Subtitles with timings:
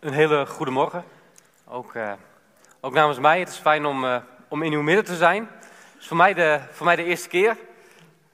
[0.00, 1.04] Een hele goede morgen.
[1.66, 2.12] Ook, uh,
[2.80, 3.38] ook namens mij.
[3.38, 4.16] Het is fijn om, uh,
[4.48, 5.48] om in uw midden te zijn.
[5.60, 7.56] Het is voor mij de, voor mij de eerste keer.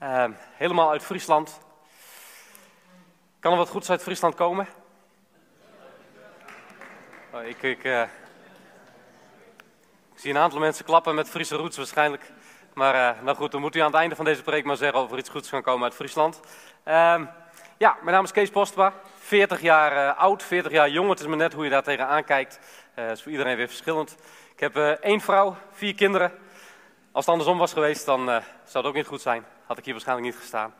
[0.03, 1.59] Uh, helemaal uit Friesland.
[3.39, 4.67] Kan er wat goeds uit Friesland komen?
[7.33, 8.09] Oh, ik, ik, ik,
[10.15, 12.31] zie een aantal mensen klappen met Friese roots waarschijnlijk.
[12.73, 15.11] Maar nou goed, dan moet u aan het einde van deze preek maar zeggen of
[15.11, 16.39] er iets goeds kan komen uit Friesland.
[16.83, 17.25] Ehm,
[17.77, 18.93] ja, mijn naam is Kees Postma.
[19.19, 21.09] 40 jaar uh, oud, 40 jaar jong.
[21.09, 22.59] Het is maar net hoe je daar tegenaan kijkt.
[22.95, 24.17] Uh, is voor iedereen weer verschillend.
[24.53, 26.31] Ik heb uh, één vrouw, vier kinderen.
[27.11, 28.43] Als het andersom was geweest, dan zou
[28.73, 29.45] het ook niet goed zijn.
[29.65, 30.73] Had ik hier waarschijnlijk niet gestaan.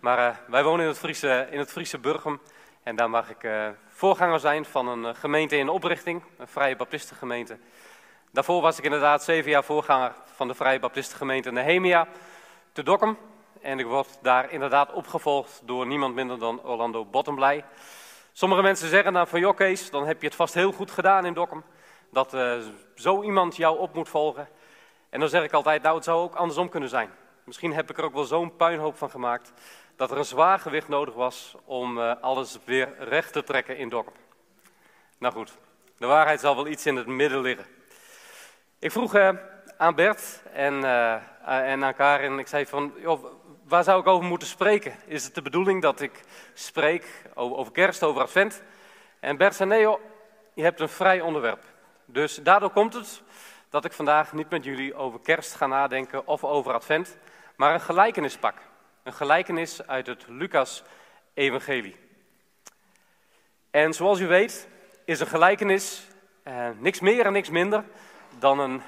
[0.00, 2.40] Maar wij wonen in het Friese, in het Friese Burgum.
[2.82, 3.50] En daar mag ik
[3.88, 6.22] voorganger zijn van een gemeente in oprichting.
[6.38, 7.58] Een Vrije Baptistengemeente.
[8.30, 12.06] Daarvoor was ik inderdaad zeven jaar voorganger van de Vrije Baptistengemeente Nehemia
[12.72, 13.18] te Dokkum.
[13.62, 17.64] En ik word daar inderdaad opgevolgd door niemand minder dan Orlando Bottomblij.
[18.32, 21.26] Sommige mensen zeggen dan van, joh Kees, dan heb je het vast heel goed gedaan
[21.26, 21.64] in Dokkum.
[22.10, 22.54] Dat uh,
[22.94, 24.48] zo iemand jou op moet volgen.
[25.10, 27.10] En dan zeg ik altijd, nou het zou ook andersom kunnen zijn.
[27.44, 29.52] Misschien heb ik er ook wel zo'n puinhoop van gemaakt,
[29.96, 33.88] dat er een zwaar gewicht nodig was om uh, alles weer recht te trekken in
[33.88, 34.14] Dokkum.
[35.18, 35.58] Nou goed,
[35.98, 37.66] de waarheid zal wel iets in het midden liggen.
[38.78, 39.30] Ik vroeg uh,
[39.76, 40.84] aan Bert en,
[41.44, 42.92] en aan Karin, ik zei van,
[43.72, 44.96] waar zou ik over moeten spreken?
[45.06, 46.20] Is het de bedoeling dat ik
[46.54, 48.62] spreek over kerst, over advent?
[49.20, 49.96] En Bert zei,
[50.54, 51.64] je hebt een vrij onderwerp.
[52.04, 53.22] Dus daardoor komt het
[53.68, 57.16] dat ik vandaag niet met jullie over kerst ga nadenken of over advent,
[57.56, 58.54] maar een gelijkenis pak.
[59.02, 61.96] Een gelijkenis uit het Lucas-evangelie.
[63.70, 64.68] En zoals u weet
[65.04, 66.06] is een gelijkenis
[66.42, 67.84] eh, niks meer en niks minder
[68.38, 68.82] dan een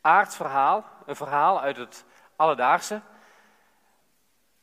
[0.00, 2.04] aardverhaal, een verhaal uit het
[2.40, 3.00] alledaagse,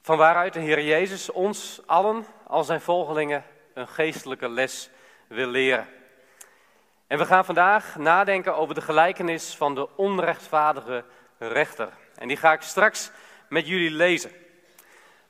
[0.02, 4.90] van waaruit de Heer Jezus ons allen, al zijn volgelingen, een geestelijke les
[5.28, 5.88] wil leren.
[7.08, 11.04] En we gaan vandaag nadenken over de gelijkenis van de onrechtvaardige
[11.38, 11.90] rechter.
[12.16, 13.12] En die ga ik straks
[13.50, 14.32] met jullie lezen.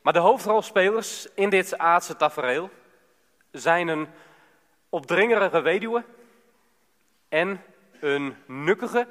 [0.02, 2.69] Maar de hoofdrolspelers in dit aardse tafereel
[3.52, 4.07] zijn een
[4.90, 6.03] opdringerige weduwe
[7.30, 7.63] en
[8.00, 9.07] een nukkige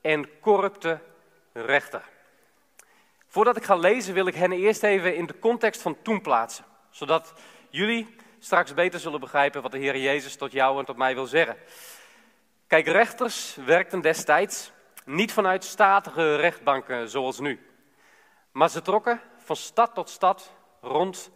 [0.00, 1.00] en corrupte
[1.52, 2.14] rechter.
[3.26, 6.64] Voordat ik ga lezen wil ik hen eerst even in de context van toen plaatsen.
[6.90, 7.32] Zodat
[7.70, 11.26] jullie straks beter zullen begrijpen wat de Heer Jezus tot jou en tot mij wil
[11.26, 11.56] zeggen.
[12.66, 14.72] Kijk, rechters werkten destijds
[15.04, 17.60] niet vanuit statige rechtbanken zoals nu.
[18.52, 21.30] Maar ze trokken van stad tot stad rond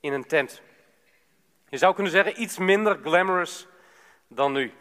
[0.00, 0.62] in een tent.
[1.68, 3.66] Je zou kunnen zeggen iets minder glamorous
[4.28, 4.72] dan nu.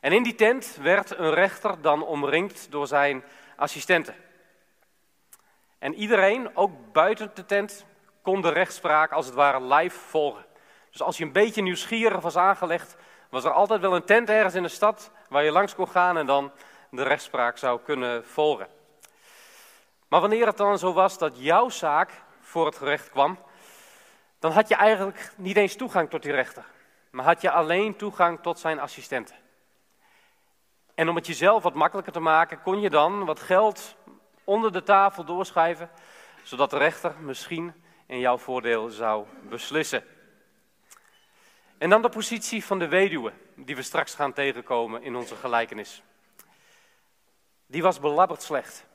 [0.00, 3.24] En in die tent werd een rechter dan omringd door zijn
[3.56, 4.14] assistenten.
[5.80, 7.84] En iedereen, ook buiten de tent,
[8.22, 10.44] kon de rechtspraak als het ware live volgen.
[10.90, 12.96] Dus als je een beetje nieuwsgierig was aangelegd,
[13.30, 16.16] was er altijd wel een tent ergens in de stad waar je langs kon gaan
[16.16, 16.52] en dan
[16.90, 18.68] de rechtspraak zou kunnen volgen.
[20.08, 22.10] Maar wanneer het dan zo was dat jouw zaak
[22.40, 23.38] voor het gerecht kwam,
[24.38, 26.64] dan had je eigenlijk niet eens toegang tot die rechter,
[27.10, 29.36] maar had je alleen toegang tot zijn assistenten.
[30.94, 33.96] En om het jezelf wat makkelijker te maken, kon je dan wat geld
[34.50, 35.90] onder de tafel doorschrijven,
[36.42, 40.04] zodat de rechter misschien in jouw voordeel zou beslissen.
[41.78, 46.02] En dan de positie van de weduwe, die we straks gaan tegenkomen in onze gelijkenis.
[47.66, 48.86] Die was belabberd slecht.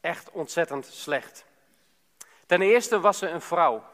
[0.00, 1.44] Echt ontzettend slecht.
[2.46, 3.84] Ten eerste was ze een vrouw.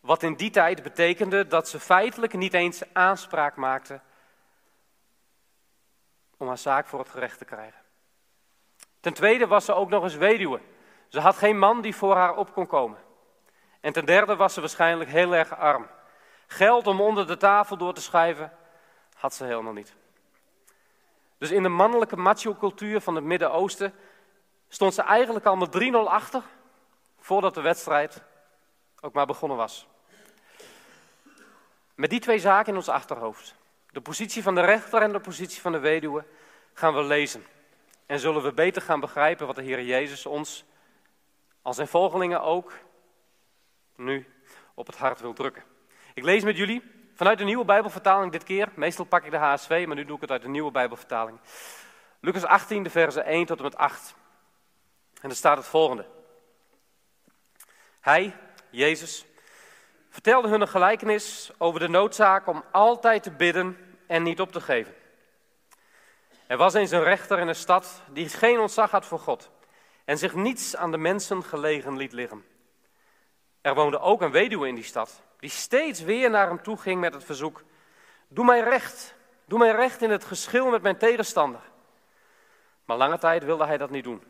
[0.00, 4.00] Wat in die tijd betekende dat ze feitelijk niet eens aanspraak maakte
[6.36, 7.79] om haar zaak voor het gerecht te krijgen.
[9.00, 10.60] Ten tweede was ze ook nog eens weduwe.
[11.08, 12.98] Ze had geen man die voor haar op kon komen.
[13.80, 15.86] En ten derde was ze waarschijnlijk heel erg arm.
[16.46, 18.52] Geld om onder de tafel door te schuiven
[19.14, 19.94] had ze helemaal niet.
[21.38, 23.94] Dus in de mannelijke macho-cultuur van het Midden-Oosten
[24.68, 26.42] stond ze eigenlijk al met 3-0 achter
[27.18, 28.22] voordat de wedstrijd
[29.00, 29.88] ook maar begonnen was.
[31.94, 33.54] Met die twee zaken in ons achterhoofd,
[33.90, 36.24] de positie van de rechter en de positie van de weduwe,
[36.72, 37.44] gaan we lezen.
[38.10, 40.64] En zullen we beter gaan begrijpen wat de Heer Jezus ons,
[41.62, 42.72] als zijn volgelingen ook,
[43.96, 44.26] nu
[44.74, 45.62] op het hart wil drukken.
[46.14, 46.82] Ik lees met jullie
[47.14, 48.68] vanuit de nieuwe Bijbelvertaling dit keer.
[48.74, 51.40] Meestal pak ik de HSV, maar nu doe ik het uit de nieuwe Bijbelvertaling.
[52.20, 54.14] Lucas 18, de versen 1 tot en met 8.
[55.20, 56.06] En er staat het volgende.
[58.00, 58.36] Hij,
[58.70, 59.24] Jezus,
[60.08, 64.60] vertelde hun een gelijkenis over de noodzaak om altijd te bidden en niet op te
[64.60, 64.94] geven.
[66.50, 69.50] Er was eens een rechter in een stad die geen ontzag had voor God
[70.04, 72.44] en zich niets aan de mensen gelegen liet liggen.
[73.60, 77.00] Er woonde ook een weduwe in die stad, die steeds weer naar hem toe ging
[77.00, 77.62] met het verzoek:
[78.28, 79.14] Doe mij recht.
[79.44, 81.60] Doe mij recht in het geschil met mijn tegenstander.
[82.84, 84.22] Maar lange tijd wilde hij dat niet doen.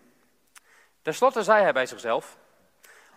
[1.03, 2.37] Ten slotte zei hij bij zichzelf: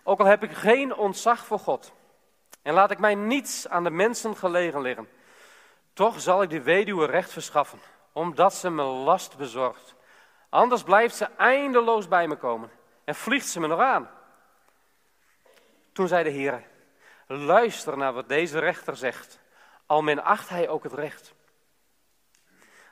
[0.02, 1.92] Ook al heb ik geen ontzag voor God
[2.62, 5.08] en laat ik mij niets aan de mensen gelegen liggen,
[5.92, 7.80] toch zal ik de weduwe recht verschaffen,
[8.14, 9.94] omdat ze me last bezorgt.
[10.48, 12.70] Anders blijft ze eindeloos bij me komen
[13.04, 14.10] en vliegt ze me nog aan.
[15.92, 16.66] Toen zei de Heer:
[17.26, 19.40] Luister naar wat deze rechter zegt,
[19.86, 21.34] al men acht hij ook het recht.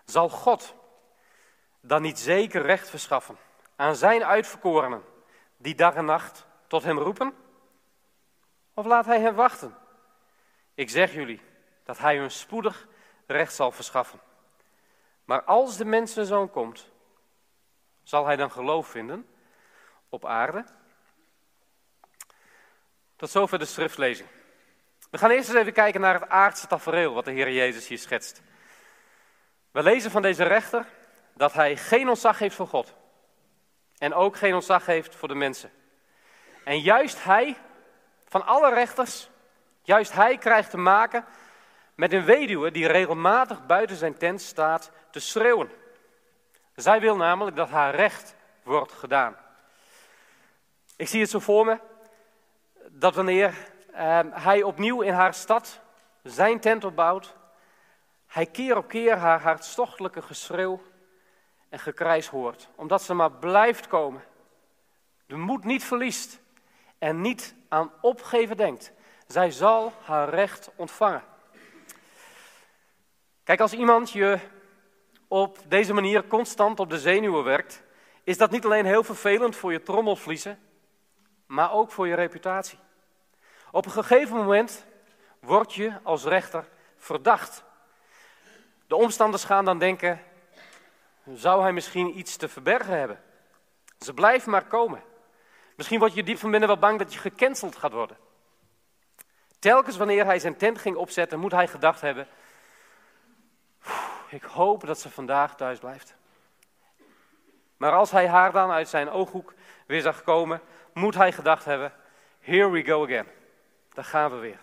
[0.04, 0.74] Zal God
[1.80, 3.36] dan niet zeker recht verschaffen
[3.76, 5.04] aan zijn uitverkorenen,
[5.56, 7.34] die dag en nacht tot hem roepen?
[8.74, 9.76] Of laat hij hen wachten?
[10.74, 11.40] Ik zeg jullie
[11.84, 12.88] dat hij hun spoedig
[13.26, 14.20] recht zal verschaffen.
[15.32, 16.90] Maar als de mensenzoon komt,
[18.02, 19.26] zal hij dan geloof vinden
[20.08, 20.64] op aarde?
[23.17, 24.29] Tot zover de schriftlezing.
[25.11, 27.99] We gaan eerst eens even kijken naar het aardse tafereel wat de Heer Jezus hier
[27.99, 28.43] schetst.
[29.70, 30.87] We lezen van deze rechter
[31.34, 32.94] dat hij geen ontzag heeft voor God.
[33.99, 35.70] En ook geen ontzag heeft voor de mensen.
[36.64, 37.56] En juist hij,
[38.29, 39.31] van alle rechters,
[39.82, 41.25] juist hij krijgt te maken
[41.94, 45.70] met een weduwe die regelmatig buiten zijn tent staat te schreeuwen.
[46.75, 49.37] Zij wil namelijk dat haar recht wordt gedaan.
[50.97, 51.79] Ik zie het zo voor me
[52.88, 53.55] dat wanneer
[53.93, 55.81] eh, hij opnieuw in haar stad
[56.23, 57.35] zijn tent opbouwt,
[58.26, 60.82] hij keer op keer haar hartstochtelijke geschreeuw
[61.69, 64.25] en gekrijs hoort, omdat ze maar blijft komen,
[65.26, 66.41] de moed niet verliest
[66.99, 68.93] en niet aan opgeven denkt.
[69.26, 71.23] Zij zal haar recht ontvangen.
[73.44, 74.38] Kijk, als iemand je
[75.32, 77.82] op deze manier constant op de zenuwen werkt,
[78.25, 80.58] is dat niet alleen heel vervelend voor je trommelvliezen,
[81.46, 82.79] maar ook voor je reputatie.
[83.70, 84.87] Op een gegeven moment
[85.40, 87.64] word je als rechter verdacht.
[88.87, 90.20] De omstanders gaan dan denken,
[91.34, 93.23] zou hij misschien iets te verbergen hebben?
[93.99, 95.02] Ze blijven maar komen.
[95.76, 98.17] Misschien word je diep van binnen wel bang dat je gecanceld gaat worden.
[99.58, 102.29] Telkens wanneer hij zijn tent ging opzetten, moet hij gedacht hebben:
[104.32, 106.14] Ik hoop dat ze vandaag thuis blijft.
[107.76, 109.55] Maar als hij haar dan uit zijn ooghoek
[109.87, 110.61] weer zag komen,
[110.93, 111.93] moet hij gedacht hebben:
[112.40, 113.26] Here we go again.
[113.93, 114.58] Daar gaan we weer.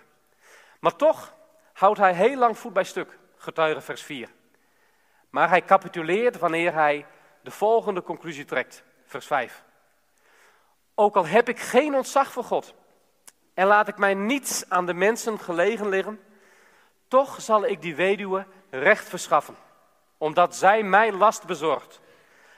[0.80, 1.34] Maar toch
[1.74, 4.30] houdt hij heel lang voet bij stuk, getuige vers 4.
[5.30, 7.06] Maar hij capituleert wanneer hij
[7.42, 9.64] de volgende conclusie trekt, vers 5.
[10.96, 12.74] Ook al heb ik geen ontzag voor God
[13.54, 16.20] en laat ik mij niets aan de mensen gelegen liggen,
[17.10, 19.56] toch zal ik die weduwe recht verschaffen,
[20.18, 22.02] omdat zij mij last bezorgt.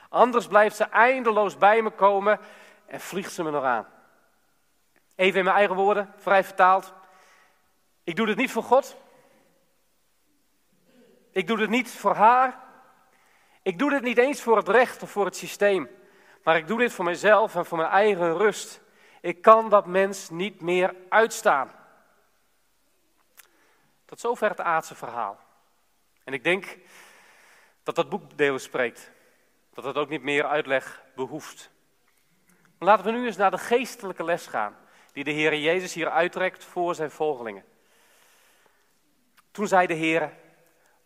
[0.10, 2.40] Anders blijft ze eindeloos bij me komen
[2.86, 3.88] en vliegt ze me nog aan.
[5.16, 6.94] Even in mijn eigen woorden, vrij vertaald.
[8.04, 8.98] Ik doe dit niet voor God,
[11.32, 12.60] ik doe dit niet voor haar.
[13.62, 15.90] Ik doe dit niet eens voor het recht of voor het systeem.
[16.44, 18.82] Maar ik doe dit voor mezelf en voor mijn eigen rust.
[19.22, 21.72] Ik kan dat mens niet meer uitstaan.
[24.12, 25.40] Tot zover het aardse verhaal.
[26.24, 26.78] En ik denk
[27.84, 29.12] dat dat boekdeel spreekt.
[29.74, 31.70] Dat het ook niet meer uitleg behoeft.
[32.78, 34.78] Maar laten we nu eens naar de geestelijke les gaan.
[35.14, 37.66] Die de Heer Jezus hier uittrekt voor zijn volgelingen.
[39.52, 40.34] Toen zei de Heer,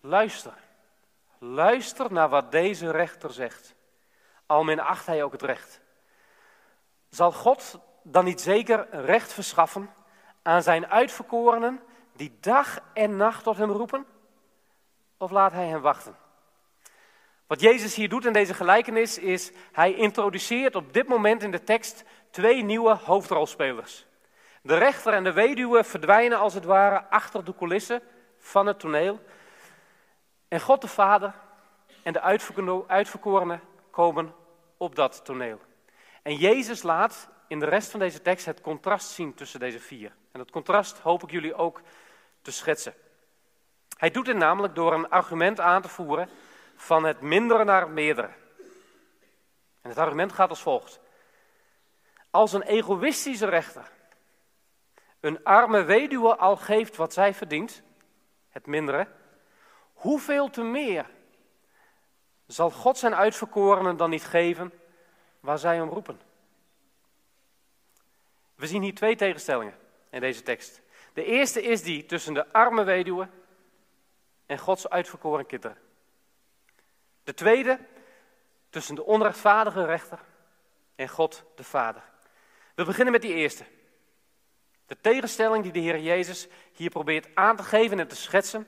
[0.01, 0.57] Luister.
[1.37, 3.75] Luister naar wat deze rechter zegt.
[4.45, 5.81] Al min acht hij ook het recht.
[7.09, 9.93] Zal God dan niet zeker recht verschaffen
[10.41, 11.81] aan zijn uitverkorenen
[12.15, 14.05] die dag en nacht tot hem roepen?
[15.17, 16.15] Of laat hij hen wachten?
[17.47, 21.63] Wat Jezus hier doet in deze gelijkenis is, hij introduceert op dit moment in de
[21.63, 24.05] tekst twee nieuwe hoofdrolspelers.
[24.61, 28.01] De rechter en de weduwe verdwijnen als het ware achter de coulissen
[28.37, 29.19] van het toneel
[30.47, 31.33] en God de Vader
[32.03, 32.21] en de
[32.87, 34.33] uitverkorenen komen
[34.77, 35.59] op dat toneel.
[36.21, 40.11] En Jezus laat in de rest van deze tekst het contrast zien tussen deze vier.
[40.31, 41.81] En dat contrast hoop ik jullie ook
[42.45, 42.93] te schetsen.
[43.97, 46.29] Hij doet dit namelijk door een argument aan te voeren
[46.75, 48.29] van het mindere naar het meerdere.
[49.81, 50.99] En het argument gaat als volgt.
[52.29, 53.91] Als een egoïstische rechter
[55.19, 57.81] een arme weduwe al geeft wat zij verdient,
[58.49, 59.07] het mindere,
[59.93, 61.09] hoeveel te meer
[62.47, 64.73] zal God zijn uitverkorenen dan niet geven
[65.39, 66.21] waar zij om roepen?
[68.55, 69.77] We zien hier twee tegenstellingen
[70.09, 70.81] in deze tekst.
[71.15, 73.29] De eerste is die tussen de arme weduwe
[74.45, 75.77] en Gods uitverkoren kinderen.
[77.23, 77.79] De tweede
[78.69, 80.19] tussen de onrechtvaardige rechter
[80.95, 82.03] en God de Vader.
[82.73, 83.65] We beginnen met die eerste.
[84.85, 88.67] De tegenstelling die de Heer Jezus hier probeert aan te geven en te schetsen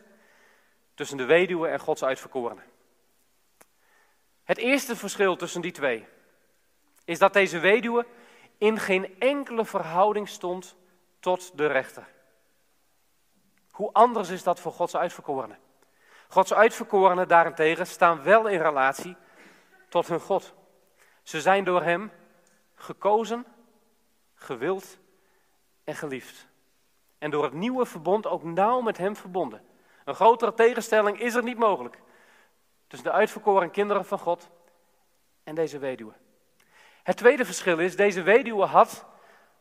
[0.93, 2.61] tussen de weduwe en Gods uitverkorene.
[4.43, 6.05] Het eerste verschil tussen die twee
[7.05, 8.05] is dat deze weduwe
[8.57, 10.75] in geen enkele verhouding stond
[11.19, 12.15] tot de rechter.
[13.77, 15.57] Hoe anders is dat voor Gods uitverkorenen?
[16.27, 19.15] Gods uitverkorenen daarentegen staan wel in relatie
[19.89, 20.53] tot hun God.
[21.23, 22.11] Ze zijn door Hem
[22.75, 23.45] gekozen,
[24.33, 24.97] gewild
[25.83, 26.47] en geliefd.
[27.17, 29.61] En door het nieuwe verbond ook nauw met Hem verbonden.
[30.05, 31.99] Een grotere tegenstelling is er niet mogelijk
[32.87, 34.49] tussen de uitverkoren kinderen van God
[35.43, 36.13] en deze weduwe.
[37.03, 39.05] Het tweede verschil is, deze weduwe had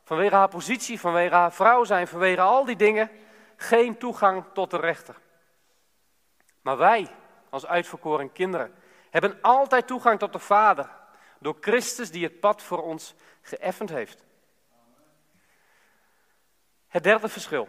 [0.02, 3.10] vanwege haar positie, vanwege haar vrouw zijn, vanwege al die dingen,
[3.56, 5.16] geen toegang tot de rechter.
[6.62, 7.08] Maar wij,
[7.50, 8.74] als uitverkoren kinderen,
[9.10, 10.90] hebben altijd toegang tot de Vader,
[11.38, 14.24] door Christus die het pad voor ons geëffend heeft.
[16.88, 17.68] Het derde verschil.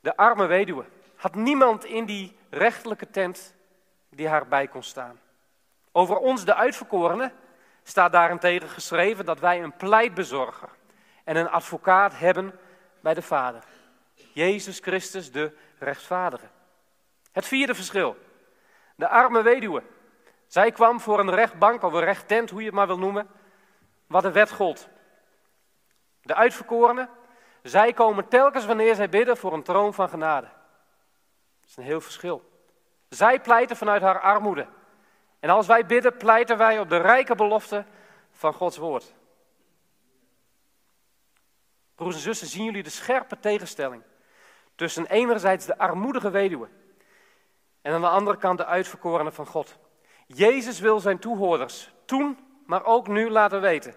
[0.00, 0.84] De arme weduwe
[1.16, 3.54] had niemand in die rechtelijke tent
[4.08, 5.20] die haar bij kon staan.
[5.92, 7.32] Over ons, de uitverkorenen,
[7.82, 10.68] staat daarentegen geschreven dat wij een pleitbezorger
[11.24, 12.58] en een advocaat hebben
[13.00, 13.64] bij de Vader.
[14.32, 16.46] Jezus Christus, de rechtvaardige.
[17.32, 18.16] Het vierde verschil.
[18.96, 19.82] De arme weduwe.
[20.46, 23.28] Zij kwam voor een rechtbank of een rechttent, hoe je het maar wil noemen,
[24.06, 24.88] wat de wet gold.
[26.22, 27.08] De uitverkorenen,
[27.62, 30.46] zij komen telkens wanneer zij bidden voor een troon van genade.
[31.60, 32.50] Dat is een heel verschil.
[33.08, 34.66] Zij pleiten vanuit haar armoede.
[35.40, 37.84] En als wij bidden, pleiten wij op de rijke belofte
[38.30, 39.14] van Gods woord.
[41.94, 44.02] Broers en zussen, zien jullie de scherpe tegenstelling
[44.80, 46.68] tussen enerzijds de armoedige weduwe
[47.82, 49.78] en aan de andere kant de uitverkorenen van God.
[50.26, 53.94] Jezus wil zijn toehoorders toen, maar ook nu laten weten.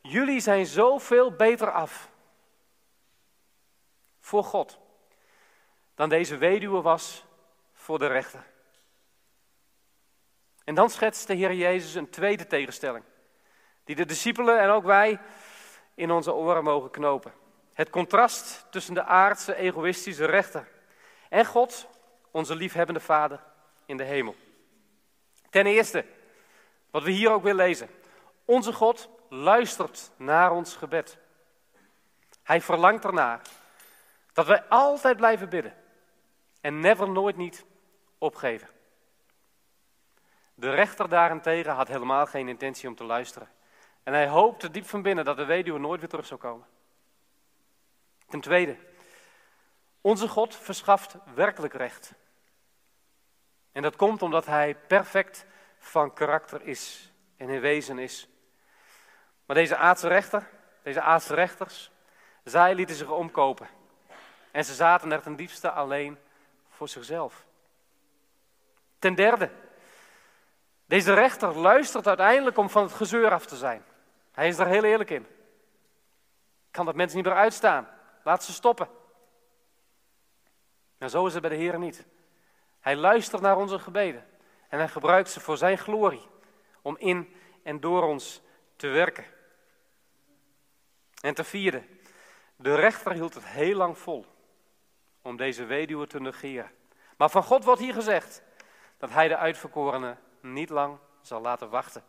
[0.00, 2.10] Jullie zijn zoveel beter af
[4.20, 4.78] voor God
[5.94, 7.24] dan deze weduwe was
[7.72, 8.46] voor de rechter.
[10.64, 13.04] En dan schetst de Heer Jezus een tweede tegenstelling,
[13.84, 15.20] die de discipelen en ook wij
[15.94, 17.32] in onze oren mogen knopen.
[17.80, 20.68] Het contrast tussen de aardse, egoïstische rechter
[21.28, 21.88] en God,
[22.30, 23.40] onze liefhebbende Vader
[23.86, 24.36] in de hemel.
[25.50, 26.04] Ten eerste,
[26.90, 27.88] wat we hier ook weer lezen.
[28.44, 31.18] Onze God luistert naar ons gebed.
[32.42, 33.40] Hij verlangt ernaar
[34.32, 35.74] dat wij altijd blijven bidden
[36.60, 37.64] en never nooit niet
[38.18, 38.68] opgeven.
[40.54, 43.48] De rechter daarentegen had helemaal geen intentie om te luisteren.
[44.02, 46.66] En hij hoopte diep van binnen dat de weduwe nooit weer terug zou komen.
[48.30, 48.76] Ten tweede,
[50.00, 52.12] onze God verschaft werkelijk recht.
[53.72, 55.46] En dat komt omdat hij perfect
[55.78, 58.28] van karakter is en in wezen is.
[59.46, 60.48] Maar deze aardse rechter,
[60.82, 61.90] deze aardse rechters,
[62.44, 63.68] zij lieten zich omkopen.
[64.50, 66.18] En ze zaten er ten diepste alleen
[66.68, 67.44] voor zichzelf.
[68.98, 69.50] Ten derde,
[70.86, 73.84] deze rechter luistert uiteindelijk om van het gezeur af te zijn.
[74.32, 75.26] Hij is er heel eerlijk in.
[76.70, 77.88] Kan dat mensen niet meer uitstaan.
[78.30, 78.88] Laat ze stoppen.
[80.98, 82.06] Maar zo is het bij de Heer niet.
[82.80, 84.26] Hij luistert naar onze gebeden.
[84.68, 86.28] En hij gebruikt ze voor zijn glorie.
[86.82, 88.42] Om in en door ons
[88.76, 89.24] te werken.
[91.20, 91.84] En ten vierde,
[92.56, 94.26] de rechter hield het heel lang vol
[95.22, 96.70] om deze weduwe te negeren.
[97.16, 98.42] Maar van God wordt hier gezegd
[98.98, 102.04] dat hij de uitverkorene niet lang zal laten wachten.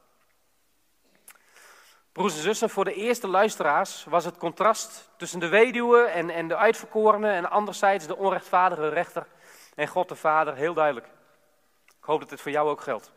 [2.11, 6.47] Broers en zussen, voor de eerste luisteraars was het contrast tussen de weduwe en, en
[6.47, 9.27] de uitverkorene en anderzijds de onrechtvaardige rechter
[9.75, 11.05] en God de Vader heel duidelijk.
[11.85, 13.11] Ik hoop dat dit voor jou ook geldt.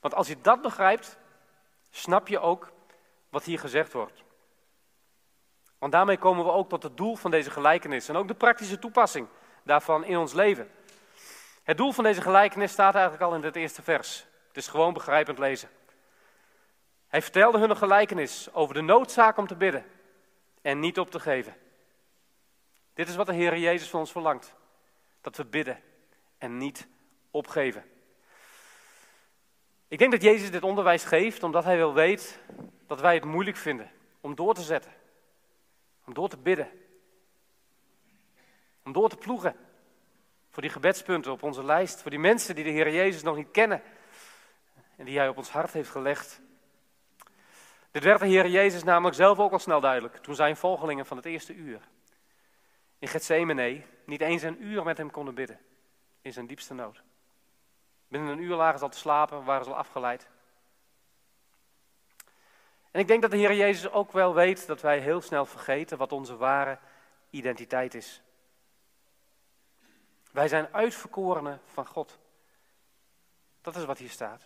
[0.00, 1.18] Want als je dat begrijpt,
[1.90, 2.72] snap je ook
[3.28, 4.22] wat hier gezegd wordt.
[5.78, 8.78] Want daarmee komen we ook tot het doel van deze gelijkenis en ook de praktische
[8.78, 9.28] toepassing
[9.62, 10.70] daarvan in ons leven.
[11.62, 14.26] Het doel van deze gelijkenis staat eigenlijk al in het eerste vers.
[14.48, 15.68] Het is gewoon begrijpend lezen.
[17.10, 19.84] Hij vertelde hun een gelijkenis over de noodzaak om te bidden
[20.62, 21.56] en niet op te geven.
[22.94, 24.54] Dit is wat de Heer Jezus van ons verlangt.
[25.20, 25.82] Dat we bidden
[26.38, 26.88] en niet
[27.30, 27.84] opgeven.
[29.88, 32.38] Ik denk dat Jezus dit onderwijs geeft omdat hij wil weet
[32.86, 33.90] dat wij het moeilijk vinden
[34.20, 34.92] om door te zetten.
[36.04, 36.68] Om door te bidden.
[38.82, 39.56] Om door te ploegen.
[40.50, 42.02] Voor die gebedspunten op onze lijst.
[42.02, 43.82] Voor die mensen die de Heer Jezus nog niet kennen.
[44.96, 46.40] En die hij op ons hart heeft gelegd.
[47.90, 50.16] Dit werd de Heer Jezus namelijk zelf ook al snel duidelijk.
[50.16, 51.80] Toen zijn volgelingen van het eerste uur.
[52.98, 55.60] In Gethsemane niet eens een uur met hem konden bidden.
[56.22, 57.02] In zijn diepste nood.
[58.08, 60.28] Binnen een uur lagen ze al te slapen, waren ze al afgeleid.
[62.90, 65.98] En ik denk dat de Heer Jezus ook wel weet dat wij heel snel vergeten
[65.98, 66.78] wat onze ware
[67.30, 68.22] identiteit is.
[70.32, 72.18] Wij zijn uitverkorenen van God.
[73.60, 74.42] Dat is wat hier staat.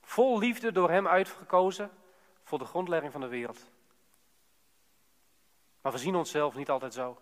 [0.00, 1.90] Vol liefde door hem uitgekozen
[2.52, 3.70] voor de grondlegging van de wereld.
[5.80, 7.18] Maar we zien onszelf niet altijd zo.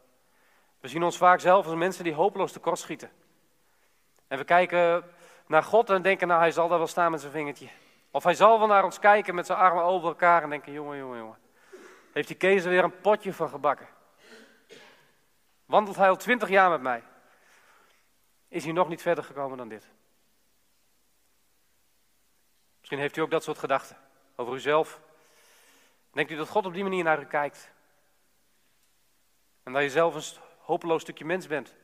[0.80, 3.10] We zien ons vaak zelf als mensen die hopeloos tekortschieten.
[4.28, 5.04] En we kijken
[5.46, 7.68] naar God en denken, nou hij zal daar wel staan met zijn vingertje.
[8.10, 10.98] Of hij zal wel naar ons kijken met zijn armen over elkaar en denken, jongen,
[10.98, 11.38] jongen, jongen.
[12.12, 13.88] Heeft die Kees er weer een potje van gebakken.
[15.64, 17.02] Wandelt hij al twintig jaar met mij.
[18.48, 19.86] Is hij nog niet verder gekomen dan dit.
[22.78, 23.96] Misschien heeft u ook dat soort gedachten
[24.36, 25.00] over uzelf.
[26.10, 27.70] Denkt u dat God op die manier naar u kijkt?
[29.62, 31.74] En dat je zelf een hopeloos stukje mens bent.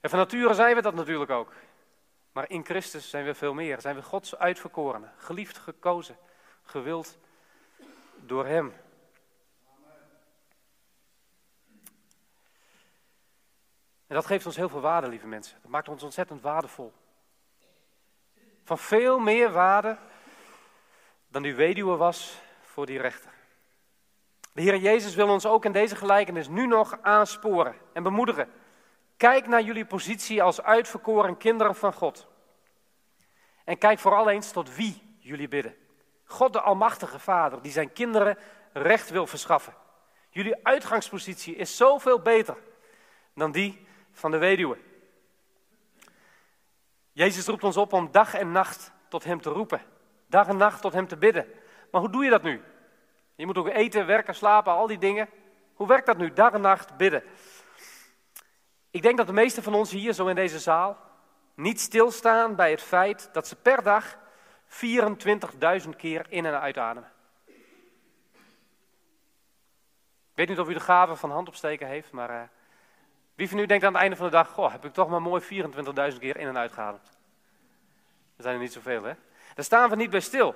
[0.00, 1.52] En van nature zijn we dat natuurlijk ook.
[2.32, 3.80] Maar in Christus zijn we veel meer.
[3.80, 6.16] Zijn we Gods uitverkorenen, geliefd, gekozen,
[6.62, 7.18] gewild
[8.16, 8.74] door Hem.
[14.06, 15.58] En dat geeft ons heel veel waarde, lieve mensen.
[15.62, 16.92] Dat maakt ons ontzettend waardevol.
[18.64, 19.98] Van veel meer waarde
[21.28, 22.40] dan die weduwe was
[22.78, 23.30] voor die rechter.
[24.52, 28.50] De Heer Jezus wil ons ook in deze gelijkenis nu nog aansporen en bemoedigen.
[29.16, 32.26] Kijk naar jullie positie als uitverkoren kinderen van God.
[33.64, 35.74] En kijk vooral eens tot wie jullie bidden.
[36.24, 38.38] God de Almachtige Vader, die zijn kinderen
[38.72, 39.74] recht wil verschaffen.
[40.30, 42.56] Jullie uitgangspositie is zoveel beter
[43.34, 44.78] dan die van de weduwe.
[47.12, 49.82] Jezus roept ons op om dag en nacht tot Hem te roepen.
[50.26, 51.66] Dag en nacht tot Hem te bidden.
[51.90, 52.62] Maar hoe doe je dat nu?
[53.34, 55.28] Je moet ook eten, werken, slapen, al die dingen.
[55.74, 56.32] Hoe werkt dat nu?
[56.32, 57.22] Dag en nacht bidden.
[58.90, 60.96] Ik denk dat de meesten van ons hier, zo in deze zaal,
[61.54, 64.18] niet stilstaan bij het feit dat ze per dag
[64.66, 67.10] 24.000 keer in- en uitademen.
[70.30, 72.42] Ik weet niet of u de gave van handopsteken heeft, maar uh,
[73.34, 75.22] wie van u denkt aan het einde van de dag, goh, heb ik toch maar
[75.22, 75.42] mooi
[76.12, 77.08] 24.000 keer in- en uitgeademd.
[78.36, 79.12] Er zijn er niet zoveel, hè?
[79.54, 80.54] Daar staan we niet bij stil.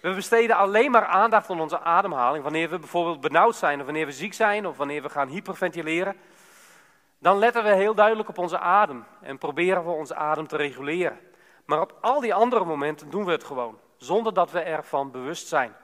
[0.00, 4.06] We besteden alleen maar aandacht aan onze ademhaling wanneer we bijvoorbeeld benauwd zijn, of wanneer
[4.06, 6.16] we ziek zijn, of wanneer we gaan hyperventileren.
[7.18, 11.20] Dan letten we heel duidelijk op onze adem en proberen we onze adem te reguleren.
[11.64, 15.48] Maar op al die andere momenten doen we het gewoon, zonder dat we ervan bewust
[15.48, 15.76] zijn.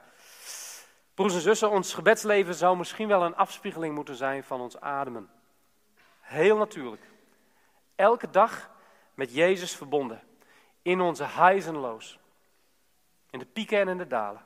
[1.13, 5.29] Broers en zussen, ons gebedsleven zou misschien wel een afspiegeling moeten zijn van ons ademen.
[6.21, 7.01] Heel natuurlijk.
[7.95, 8.69] Elke dag
[9.13, 10.21] met Jezus verbonden.
[10.81, 12.19] In onze highs.
[13.35, 14.45] In de pieken en in de dalen.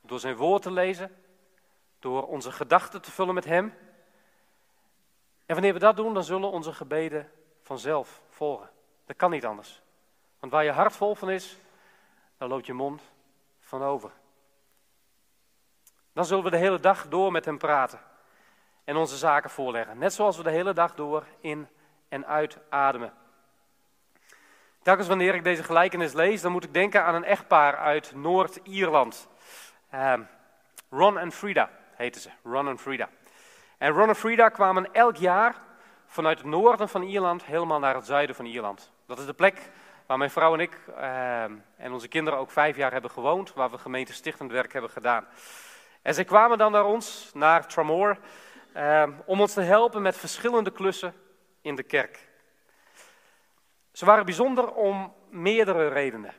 [0.00, 1.16] Door zijn woord te lezen.
[1.98, 3.74] Door onze gedachten te vullen met hem.
[5.46, 7.30] En wanneer we dat doen, dan zullen onze gebeden
[7.62, 8.70] vanzelf volgen.
[9.04, 9.82] Dat kan niet anders.
[10.38, 11.58] Want waar je hart vol van is,
[12.36, 13.02] dan loopt je mond
[13.60, 14.10] van over.
[16.12, 18.00] Dan zullen we de hele dag door met hem praten
[18.84, 19.98] en onze zaken voorleggen.
[19.98, 21.68] Net zoals we de hele dag door in
[22.08, 23.12] en uit ademen.
[24.82, 29.28] Telkens wanneer ik deze gelijkenis lees, dan moet ik denken aan een echtpaar uit Noord-Ierland.
[29.94, 30.28] Um,
[30.90, 33.08] Ron en Frida heten ze, Ron en Frida.
[33.78, 35.54] En Ron en Frida kwamen elk jaar
[36.06, 38.92] vanuit het noorden van Ierland helemaal naar het zuiden van Ierland.
[39.06, 39.70] Dat is de plek
[40.06, 41.42] waar mijn vrouw en ik uh,
[41.76, 45.26] en onze kinderen ook vijf jaar hebben gewoond, waar we gemeente stichtend werk hebben gedaan.
[46.02, 48.16] En zij kwamen dan naar ons, naar Tramore,
[48.76, 51.14] uh, om ons te helpen met verschillende klussen
[51.60, 52.30] in de kerk.
[53.92, 56.34] Ze waren bijzonder om meerdere redenen.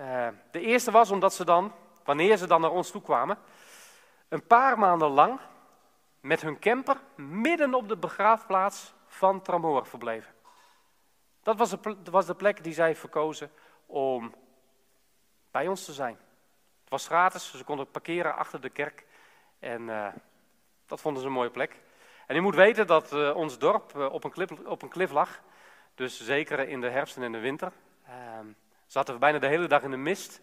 [0.00, 1.72] Uh, de eerste was omdat ze dan,
[2.04, 3.38] wanneer ze dan naar ons toe kwamen,
[4.28, 5.40] een paar maanden lang
[6.20, 10.34] met hun camper midden op de begraafplaats van Tramore verbleven.
[11.42, 11.56] Dat
[12.10, 13.50] was de, plek die zij verkozen
[13.86, 14.34] om
[15.50, 16.18] bij ons te zijn.
[16.80, 19.06] Het was gratis, ze konden parkeren achter de kerk.
[19.58, 20.06] En uh,
[20.86, 21.80] dat vonden ze een mooie plek.
[22.26, 25.40] En u moet weten dat uh, ons dorp op, een op een klif lag.
[25.94, 27.72] Dus zeker in de herfst en in de winter.
[28.86, 30.40] zaten we bijna de hele dag in de mist.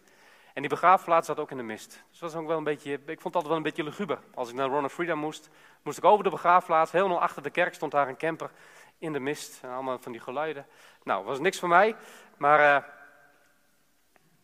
[0.54, 2.04] En die begraafplaats zat ook in de mist.
[2.10, 4.18] Dus dat was ook wel een beetje, ik vond het altijd wel een beetje luguber.
[4.34, 5.48] Als ik naar Ronald Frida moest,
[5.82, 6.92] moest ik over de begraafplaats.
[6.92, 8.50] Helemaal achter de kerk stond daar een camper
[8.98, 9.58] in de mist.
[9.62, 10.66] En allemaal van die geluiden.
[11.02, 11.96] Nou, was niks voor mij.
[12.36, 12.88] Maar uh,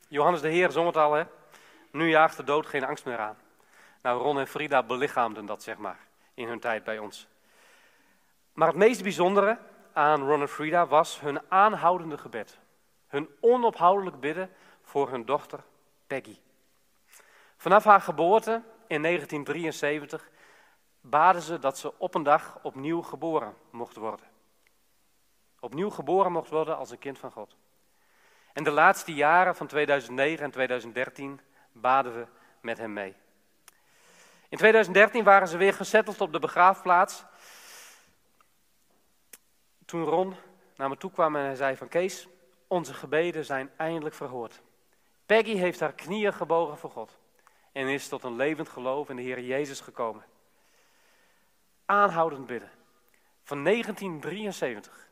[0.09, 1.25] Johannes de Heer zong het al, hè.
[1.91, 3.37] Nu jaagt de dood geen angst meer aan.
[4.03, 5.99] Nou, Ron en Frida belichaamden dat, zeg maar,
[6.35, 7.29] in hun tijd bij ons.
[8.53, 9.59] Maar het meest bijzondere
[9.97, 12.59] aan Ron en Frida was hun aanhoudende gebed.
[13.07, 14.51] Hun onophoudelijk bidden
[14.83, 15.65] voor hun dochter
[16.07, 16.39] Peggy.
[17.57, 20.31] Vanaf haar geboorte in 1973
[21.01, 24.27] baden ze dat ze op een dag opnieuw geboren mocht worden.
[25.61, 27.57] Opnieuw geboren mocht worden als een kind van God.
[28.53, 31.41] En de laatste jaren van 2009 en 2013
[31.73, 32.27] baden we
[32.61, 33.17] met hem mee.
[34.49, 37.25] In 2013 waren ze weer gezetteld op de begraafplaats.
[39.87, 40.35] Toen Ron
[40.77, 42.29] naar me toe kwam en hij zei van Kees,
[42.67, 44.61] onze gebeden zijn eindelijk verhoord.
[45.27, 47.19] Peggy heeft haar knieën gebogen voor God
[47.73, 50.25] en is tot een levend geloof in de Heer Jezus gekomen.
[51.85, 52.71] Aanhoudend bidden.
[53.43, 55.09] Van 1973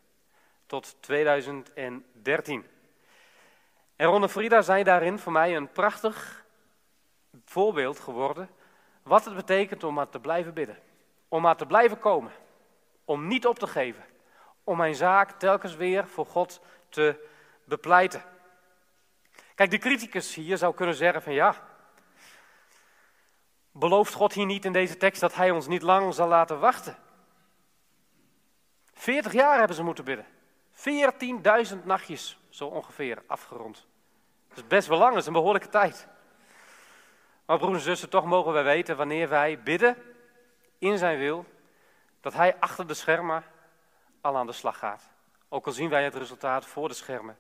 [0.67, 2.67] tot 2013.
[3.97, 6.45] En Ron en Frida zijn daarin voor mij een prachtig
[7.45, 8.51] voorbeeld geworden.
[9.03, 10.79] Wat het betekent om maar te blijven bidden.
[11.29, 12.33] Om maar te blijven komen.
[13.05, 14.05] Om niet op te geven.
[14.65, 17.29] Om mijn zaak telkens weer voor God te
[17.65, 18.23] bepleiten.
[19.55, 21.55] Kijk, de criticus hier zou kunnen zeggen van ja,
[23.73, 26.97] belooft God hier niet in deze tekst dat hij ons niet lang zal laten wachten?
[28.93, 30.27] 40 jaar hebben ze moeten bidden.
[31.77, 33.87] 14.000 nachtjes, zo ongeveer, afgerond.
[34.49, 36.09] Dat is best wel lang, dat is een behoorlijke tijd.
[37.47, 39.97] Maar broers en zussen, toch mogen wij weten wanneer wij bidden
[40.79, 41.45] in zijn wil,
[42.21, 43.45] dat hij achter de schermen
[44.25, 45.11] al aan de slag gaat.
[45.49, 47.39] Ook al zien wij het resultaat voor de schermen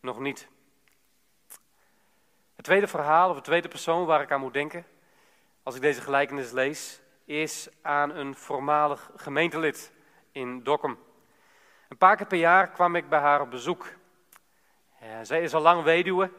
[0.00, 0.48] nog niet.
[2.54, 4.86] Het tweede verhaal, of de tweede persoon waar ik aan moet denken,
[5.62, 9.92] als ik deze gelijkenis lees, is aan een voormalig gemeentelid
[10.32, 10.98] in Dokkum.
[11.88, 13.86] Een paar keer per jaar kwam ik bij haar op bezoek.
[15.22, 16.30] Zij is al lang weduwe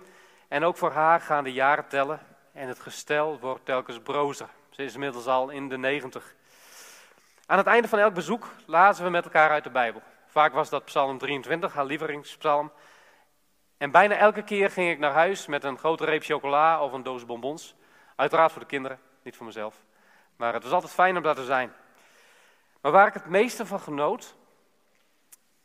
[0.47, 2.19] en ook voor haar gaan de jaren tellen
[2.51, 4.49] en het gestel wordt telkens brozer.
[4.69, 6.35] Ze is inmiddels al in de negentig.
[7.53, 10.01] Aan het einde van elk bezoek lazen we met elkaar uit de Bijbel.
[10.25, 12.71] Vaak was dat Psalm 23, haar lievelingspsalm.
[13.77, 17.03] En bijna elke keer ging ik naar huis met een grote reep chocola of een
[17.03, 17.75] doos bonbons.
[18.15, 19.75] Uiteraard voor de kinderen, niet voor mezelf.
[20.35, 21.73] Maar het was altijd fijn om daar te zijn.
[22.81, 24.35] Maar waar ik het meeste van genoot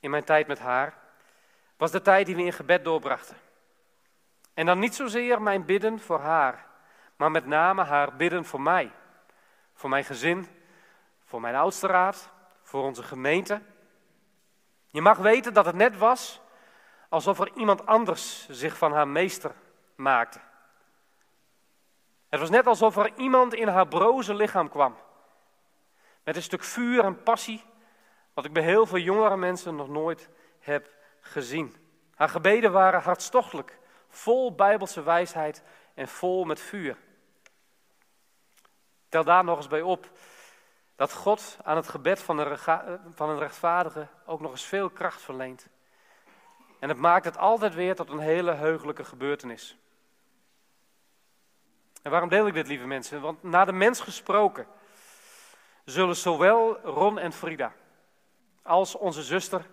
[0.01, 0.95] in mijn tijd met haar,
[1.77, 3.37] was de tijd die we in gebed doorbrachten.
[4.55, 6.67] En dan niet zozeer mijn bidden voor haar,
[7.17, 8.91] maar met name haar bidden voor mij.
[9.75, 10.58] Voor mijn gezin,
[11.29, 12.31] voor mijn oudste raad,
[12.63, 13.63] voor onze gemeente.
[14.91, 16.41] Je mag weten dat het net was
[17.09, 19.55] alsof er iemand anders zich van haar meester
[19.95, 20.41] maakte.
[22.29, 24.97] Het was net alsof er iemand in haar broze lichaam kwam.
[26.25, 27.65] Met een stuk vuur en passie,
[28.35, 31.77] wat ik bij heel veel jongere mensen nog nooit heb gezien.
[32.15, 35.63] Haar gebeden waren hartstochtelijk, vol bijbelse wijsheid
[35.95, 36.97] en vol met vuur.
[39.09, 40.11] Tel daar nog eens bij op
[40.99, 42.59] dat God aan het gebed van een,
[43.15, 45.69] van een rechtvaardige ook nog eens veel kracht verleent.
[46.79, 49.77] En het maakt het altijd weer tot een hele heugelijke gebeurtenis.
[52.03, 53.21] En waarom deel ik dit, lieve mensen?
[53.21, 54.67] Want na de mens gesproken
[55.85, 57.73] zullen zowel Ron en Frida
[58.63, 59.67] als onze zuster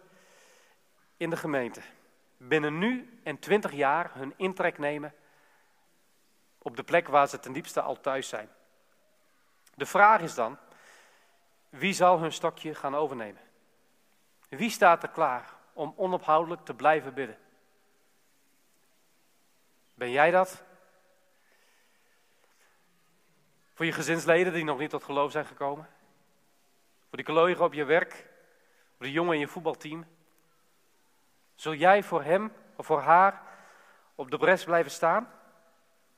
[1.17, 1.81] in de gemeente
[2.37, 5.13] binnen nu en twintig jaar hun intrek nemen
[6.57, 8.49] op de plek waar ze ten diepste al thuis zijn.
[9.75, 10.57] De vraag is dan,
[11.77, 13.41] wie zal hun stokje gaan overnemen?
[14.49, 17.37] Wie staat er klaar om onophoudelijk te blijven bidden?
[19.93, 20.63] Ben jij dat?
[23.73, 25.89] Voor je gezinsleden die nog niet tot geloof zijn gekomen?
[27.07, 28.13] Voor die collega op je werk?
[28.97, 30.05] Voor de jongen in je voetbalteam?
[31.55, 33.41] Zul jij voor hem of voor haar
[34.15, 35.31] op de bres blijven staan?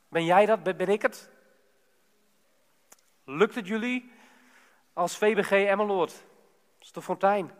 [0.07, 0.63] Ben jij dat?
[0.63, 1.29] Ben ik het?
[3.23, 4.11] Lukt het jullie
[4.97, 6.23] als VBG Emmeloord,
[6.79, 7.51] als de fontein,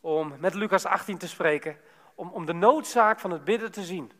[0.00, 1.80] om met Lucas 18 te spreken,
[2.14, 4.12] om, om de noodzaak van het bidden te zien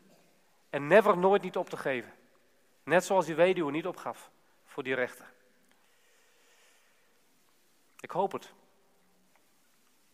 [0.69, 2.13] en never nooit niet op te geven?
[2.83, 4.31] Net zoals die weduwe niet opgaf
[4.65, 5.25] voor die rechter.
[7.99, 8.53] Ik hoop het.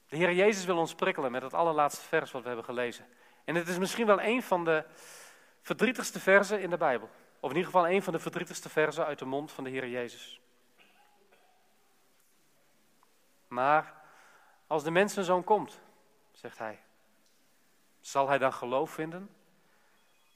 [0.08, 3.08] De Heer Jezus wil ons prikkelen met het allerlaatste vers wat we hebben gelezen.
[3.46, 4.84] En het is misschien wel een van de
[5.62, 7.10] verdrietigste versen in de Bijbel.
[7.40, 9.88] Of in ieder geval een van de verdrietigste versen uit de mond van de Heer
[9.88, 10.42] Jezus.
[13.54, 13.94] Maar
[14.68, 15.80] als de mensenzoon komt,
[16.32, 16.80] zegt hij,
[18.00, 19.36] zal hij dan geloof vinden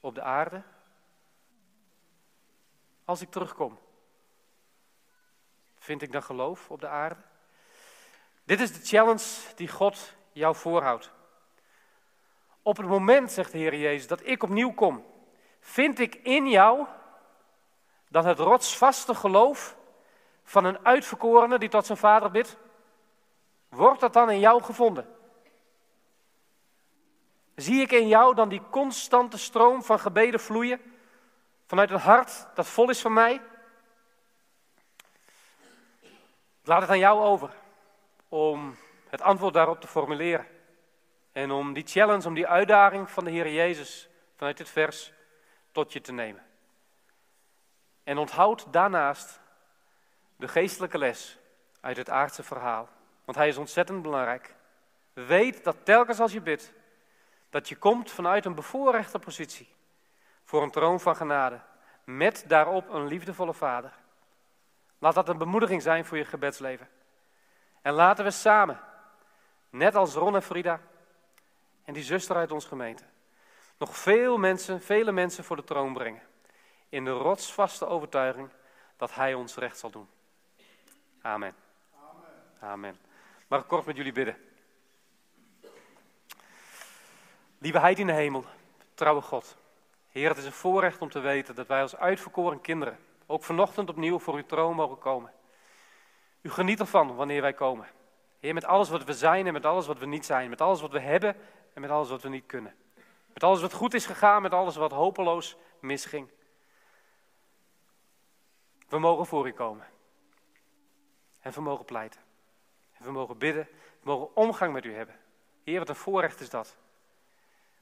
[0.00, 0.62] op de aarde?
[3.04, 3.78] Als ik terugkom,
[5.78, 7.20] vind ik dan geloof op de aarde?
[8.44, 11.12] Dit is de challenge die God jou voorhoudt.
[12.62, 15.06] Op het moment, zegt de Heer Jezus, dat ik opnieuw kom,
[15.60, 16.86] vind ik in jou
[18.08, 19.76] dan het rotsvaste geloof
[20.44, 22.56] van een uitverkorene die tot zijn vader bidt?
[23.68, 25.16] Wordt dat dan in jou gevonden?
[27.54, 30.80] Zie ik in jou dan die constante stroom van gebeden vloeien
[31.66, 33.42] vanuit een hart dat vol is van mij?
[36.62, 37.50] Laat het aan jou over
[38.28, 38.76] om
[39.08, 40.46] het antwoord daarop te formuleren.
[41.32, 45.12] En om die challenge, om die uitdaging van de Heer Jezus vanuit dit vers
[45.72, 46.46] tot je te nemen.
[48.04, 49.40] En onthoud daarnaast
[50.36, 51.38] de geestelijke les
[51.80, 52.88] uit het aardse verhaal.
[53.28, 54.54] Want hij is ontzettend belangrijk.
[55.12, 56.72] Weet dat telkens als je bidt,
[57.50, 59.68] Dat je komt vanuit een bevoorrechte positie
[60.44, 61.60] voor een troon van genade,
[62.04, 63.92] met daarop een liefdevolle vader.
[64.98, 66.88] Laat dat een bemoediging zijn voor je gebedsleven.
[67.82, 68.80] En laten we samen,
[69.70, 70.80] net als Ron en Frida
[71.84, 73.04] en die zuster uit onze gemeente,
[73.78, 76.22] nog veel mensen, vele mensen voor de troon brengen.
[76.88, 78.50] In de rotsvaste overtuiging
[78.96, 80.08] dat Hij ons recht zal doen.
[81.22, 81.54] Amen.
[81.94, 82.60] Amen.
[82.60, 83.07] Amen.
[83.48, 84.36] Mag ik kort met jullie bidden?
[87.58, 88.44] Lieve Heid in de hemel,
[88.94, 89.56] trouwe God.
[90.08, 93.88] Heer, het is een voorrecht om te weten dat wij als uitverkoren kinderen ook vanochtend
[93.88, 95.32] opnieuw voor uw troon mogen komen.
[96.40, 97.86] U geniet ervan wanneer wij komen.
[98.40, 100.50] Heer, met alles wat we zijn en met alles wat we niet zijn.
[100.50, 101.36] Met alles wat we hebben
[101.74, 102.74] en met alles wat we niet kunnen.
[103.32, 106.30] Met alles wat goed is gegaan, met alles wat hopeloos misging.
[108.88, 109.86] We mogen voor u komen.
[111.40, 112.27] En we mogen pleiten.
[112.98, 113.68] We mogen bidden.
[113.72, 115.14] We mogen omgang met u hebben.
[115.64, 116.76] Heer, wat een voorrecht is dat.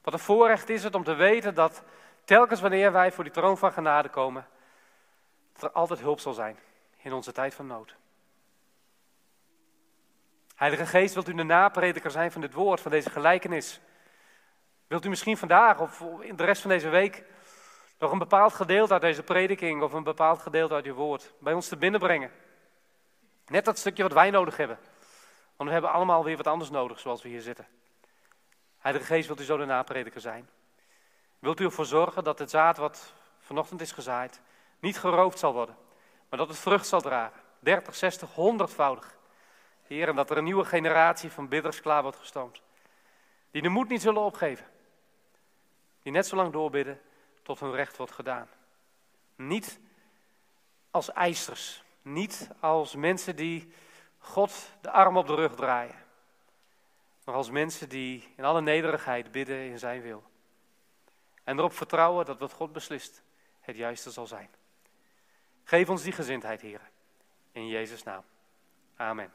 [0.03, 1.83] Wat een voorrecht is het om te weten dat
[2.25, 4.47] telkens wanneer wij voor die troon van genade komen,
[5.53, 6.59] dat er altijd hulp zal zijn
[6.97, 7.97] in onze tijd van nood.
[10.55, 13.81] Heilige Geest, wilt u de naprediker zijn van dit woord, van deze gelijkenis?
[14.87, 17.25] Wilt u misschien vandaag of in de rest van deze week
[17.99, 21.53] nog een bepaald gedeelte uit deze prediking of een bepaald gedeelte uit uw woord bij
[21.53, 22.31] ons te binnenbrengen?
[23.47, 24.79] Net dat stukje wat wij nodig hebben.
[25.57, 27.67] Want we hebben allemaal weer wat anders nodig zoals we hier zitten.
[28.79, 30.49] Heilige Geest, wilt u zo de naprediker zijn?
[31.39, 34.41] Wilt u ervoor zorgen dat het zaad wat vanochtend is gezaaid
[34.79, 35.77] niet geroofd zal worden,
[36.29, 37.41] maar dat het vrucht zal dragen?
[37.59, 39.17] 30, 60, 100voudig.
[39.83, 42.63] Heer, en dat er een nieuwe generatie van bidders klaar wordt gestoomd.
[43.51, 44.67] Die de moed niet zullen opgeven.
[46.03, 47.01] Die net zo lang doorbidden
[47.43, 48.49] tot hun recht wordt gedaan.
[49.37, 49.81] Niet
[50.91, 51.83] als eisters.
[52.03, 53.73] Niet als mensen die
[54.27, 56.05] God de arm op de rug draaien.
[57.25, 60.25] Maar als mensen die in alle nederigheid bidden in zijn wil.
[61.45, 63.23] En erop vertrouwen dat wat God beslist
[63.61, 64.51] het juiste zal zijn.
[65.65, 66.89] Geef ons die gezindheid, heren.
[67.53, 68.25] In Jezus' naam.
[68.97, 69.33] Amen.